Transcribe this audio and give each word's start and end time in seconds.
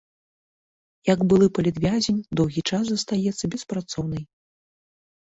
Як 1.09 1.19
былы 1.33 1.49
палітвязень 1.57 2.21
доўгі 2.39 2.63
час 2.71 2.83
застаецца 2.87 3.45
беспрацоўнай. 3.57 4.23